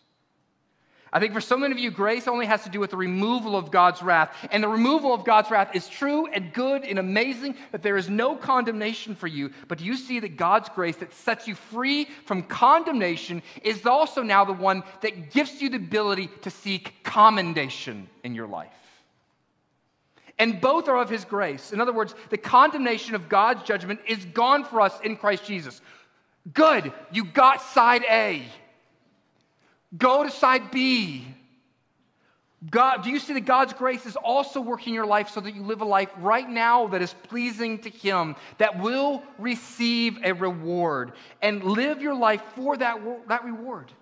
[1.14, 3.54] I think for so many of you, grace only has to do with the removal
[3.56, 4.36] of God's wrath.
[4.50, 8.10] And the removal of God's wrath is true and good and amazing, that there is
[8.10, 9.52] no condemnation for you.
[9.68, 14.24] But do you see that God's grace that sets you free from condemnation is also
[14.24, 18.72] now the one that gives you the ability to seek commendation in your life?
[20.36, 21.72] And both are of His grace.
[21.72, 25.80] In other words, the condemnation of God's judgment is gone for us in Christ Jesus.
[26.52, 28.42] Good, you got side A.
[29.96, 31.26] Go to side B.
[32.70, 35.54] God, do you see that God's grace is also working in your life so that
[35.54, 40.32] you live a life right now that is pleasing to Him, that will receive a
[40.32, 43.92] reward, and live your life for that, that reward?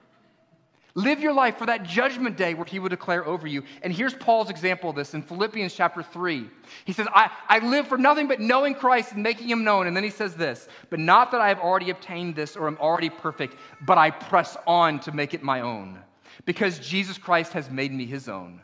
[0.94, 3.62] Live your life for that judgment day where he will declare over you.
[3.82, 6.50] And here's Paul's example of this in Philippians chapter 3.
[6.84, 9.86] He says, I, I live for nothing but knowing Christ and making him known.
[9.86, 12.76] And then he says this, but not that I have already obtained this or am
[12.78, 15.98] already perfect, but I press on to make it my own
[16.44, 18.60] because Jesus Christ has made me his own.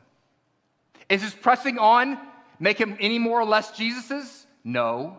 [1.09, 2.19] Is his pressing on
[2.61, 4.47] make him any more or less Jesus's?
[4.65, 5.19] No.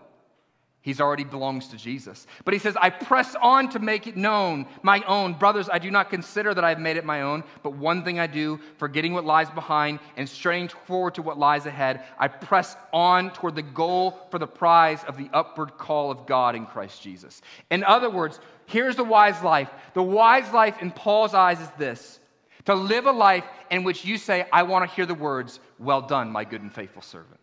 [0.81, 2.25] He's already belongs to Jesus.
[2.45, 5.33] But he says, I press on to make it known, my own.
[5.33, 8.27] Brothers, I do not consider that I've made it my own, but one thing I
[8.27, 13.31] do, forgetting what lies behind and straining forward to what lies ahead, I press on
[13.31, 17.41] toward the goal for the prize of the upward call of God in Christ Jesus.
[17.69, 19.69] In other words, here's the wise life.
[19.95, 22.19] The wise life in Paul's eyes is this
[22.65, 26.01] to live a life in which you say, I want to hear the words, Well
[26.01, 27.39] done, my good and faithful servant.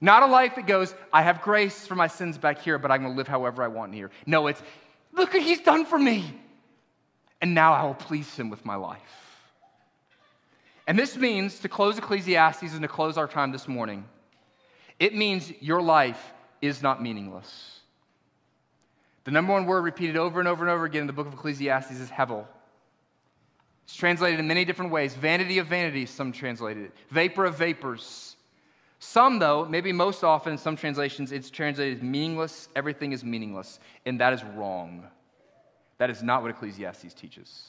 [0.00, 3.02] Not a life that goes, I have grace for my sins back here, but I'm
[3.02, 4.10] going to live however I want here.
[4.26, 4.62] No, it's,
[5.12, 6.40] look what he's done for me.
[7.40, 9.00] And now I will please him with my life.
[10.86, 14.04] And this means, to close Ecclesiastes and to close our time this morning,
[14.98, 17.80] it means your life is not meaningless.
[19.24, 21.32] The number one word repeated over and over and over again in the book of
[21.32, 22.46] Ecclesiastes is hevel.
[23.84, 25.14] It's translated in many different ways.
[25.14, 26.92] Vanity of vanities, some translated it.
[27.10, 28.33] Vapor of vapors.
[29.06, 32.70] Some, though, maybe most often in some translations, it's translated as meaningless.
[32.74, 33.78] Everything is meaningless.
[34.06, 35.04] And that is wrong.
[35.98, 37.68] That is not what Ecclesiastes teaches.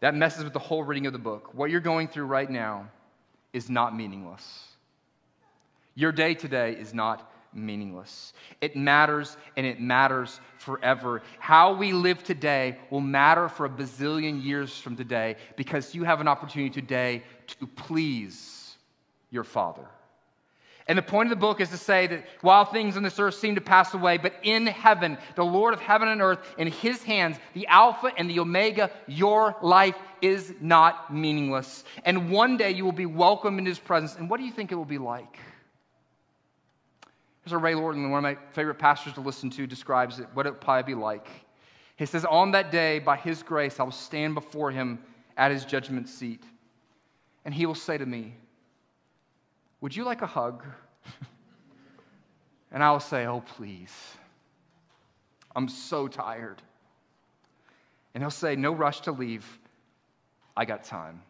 [0.00, 1.54] That messes with the whole reading of the book.
[1.54, 2.90] What you're going through right now
[3.54, 4.68] is not meaningless.
[5.94, 8.34] Your day today is not meaningless.
[8.60, 11.22] It matters and it matters forever.
[11.38, 16.20] How we live today will matter for a bazillion years from today because you have
[16.20, 17.22] an opportunity today
[17.58, 18.59] to please
[19.30, 19.86] your Father.
[20.86, 23.34] And the point of the book is to say that while things on this earth
[23.34, 27.02] seem to pass away, but in heaven, the Lord of heaven and earth, in his
[27.04, 31.84] hands, the Alpha and the Omega, your life is not meaningless.
[32.04, 34.16] And one day you will be welcomed in his presence.
[34.16, 35.38] And what do you think it will be like?
[37.44, 40.46] Here's a Ray Ortlund, one of my favorite pastors to listen to, describes it, what
[40.46, 41.28] it will probably be like.
[41.96, 44.98] He says, On that day, by his grace, I will stand before him
[45.36, 46.42] at his judgment seat.
[47.44, 48.34] And he will say to me,
[49.80, 50.64] would you like a hug?
[52.72, 53.94] and I'll say, Oh, please.
[55.56, 56.62] I'm so tired.
[58.14, 59.46] And he'll say, No rush to leave.
[60.56, 61.22] I got time.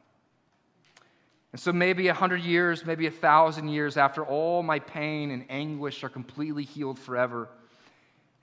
[1.52, 5.44] And so maybe a hundred years, maybe a thousand years after all my pain and
[5.48, 7.48] anguish are completely healed forever,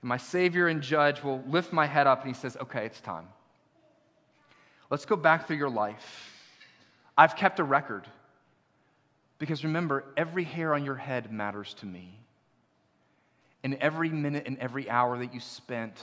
[0.02, 3.00] and my Savior and Judge will lift my head up and he says, Okay, it's
[3.00, 3.26] time.
[4.90, 6.32] Let's go back through your life.
[7.16, 8.06] I've kept a record.
[9.38, 12.18] Because remember, every hair on your head matters to me.
[13.62, 16.00] And every minute and every hour that you spent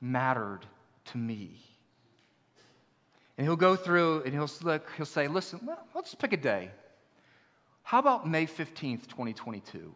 [0.00, 0.60] mattered
[1.06, 1.60] to me.
[3.38, 6.70] And he'll go through and he'll, look, he'll say, listen, well, let's pick a day.
[7.82, 9.92] How about May 15th, 2022?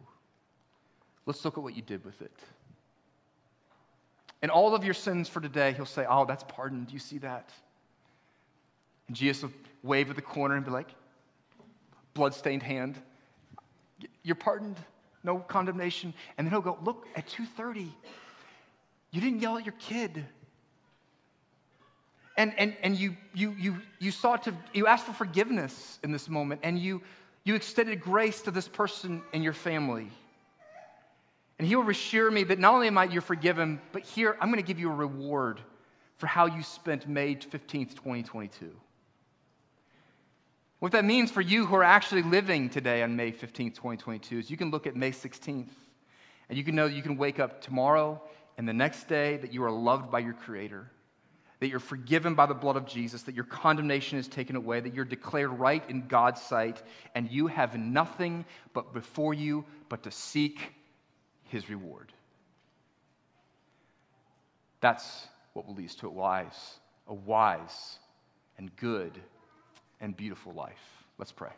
[1.25, 2.31] Let's look at what you did with it.
[4.41, 6.87] And all of your sins for today, he'll say, oh, that's pardoned.
[6.87, 7.49] Do you see that?
[9.07, 9.51] And Jesus will
[9.83, 10.87] wave at the corner and be like,
[12.13, 13.01] bloodstained hand.
[14.23, 14.77] You're pardoned,
[15.23, 16.13] no condemnation.
[16.37, 17.89] And then he'll go, look, at 2.30,
[19.11, 20.25] you didn't yell at your kid.
[22.37, 26.29] And, and, and you, you, you, you sought to, you asked for forgiveness in this
[26.29, 27.01] moment, and you,
[27.43, 30.07] you extended grace to this person in your family.
[31.59, 34.49] And he will assure me that not only am I you're forgiven, but here I'm
[34.49, 35.59] going to give you a reward
[36.17, 38.71] for how you spent May 15th, 2022.
[40.81, 44.49] What that means for you who are actually living today on May 15th, 2022, is
[44.49, 45.69] you can look at May 16th
[46.49, 48.19] and you can know that you can wake up tomorrow
[48.57, 50.89] and the next day that you are loved by your Creator,
[51.59, 54.95] that you're forgiven by the blood of Jesus, that your condemnation is taken away, that
[54.95, 56.81] you're declared right in God's sight,
[57.13, 60.73] and you have nothing but before you but to seek
[61.43, 62.11] His reward.
[64.79, 67.99] That's what leads to a wise, a wise
[68.57, 69.21] and good
[70.01, 71.05] and beautiful life.
[71.17, 71.51] Let's pray.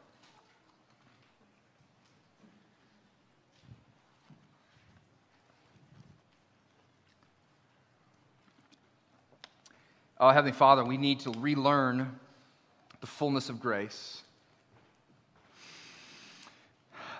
[10.20, 12.20] Oh, Heavenly Father, we need to relearn
[13.02, 14.22] the fullness of grace.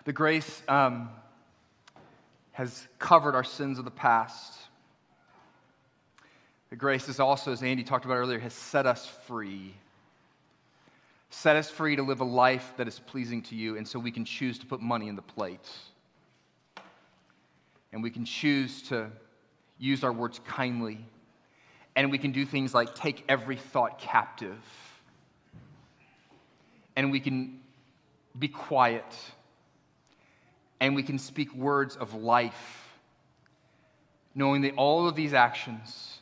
[0.06, 1.10] The grace um,
[2.52, 4.58] has covered our sins of the past.
[6.70, 9.74] The grace is also, as Andy talked about earlier, has set us free.
[11.34, 14.12] Set us free to live a life that is pleasing to you, and so we
[14.12, 15.68] can choose to put money in the plate.
[17.92, 19.10] And we can choose to
[19.80, 21.06] use our words kindly
[21.96, 24.62] and we can do things like take every thought captive.
[26.96, 27.60] And we can
[28.38, 29.06] be quiet.
[30.80, 32.98] And we can speak words of life,
[34.36, 36.20] knowing that all of these actions,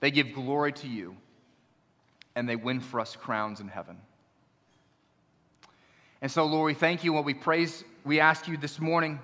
[0.00, 1.16] they give glory to you
[2.34, 3.96] and they win for us crowns in heaven.
[6.20, 9.18] And so, Lord, we thank you What we praise, we ask you this morning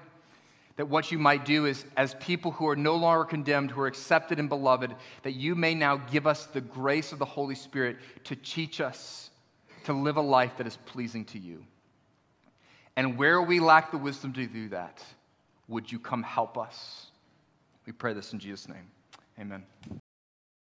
[0.77, 3.89] that what you might do is, as people who are no longer condemned, who are
[3.89, 7.97] accepted and beloved, that you may now give us the grace of the Holy Spirit
[8.25, 9.31] to teach us
[9.85, 11.65] to live a life that is pleasing to you.
[12.97, 15.03] And where we lack the wisdom to do that,
[15.67, 17.07] would you come help us?
[17.87, 18.91] We pray this in Jesus' name.
[19.41, 19.65] Amen.